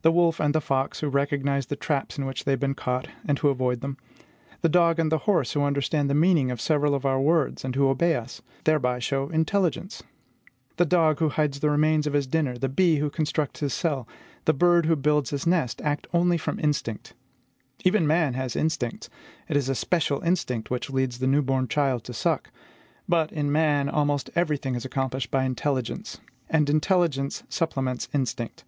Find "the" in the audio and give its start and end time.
0.00-0.10, 0.54-0.62, 1.66-1.76, 4.62-4.68, 5.12-5.18, 6.08-6.14, 10.78-10.86, 11.60-11.68, 12.56-12.70, 14.46-14.54, 21.18-21.26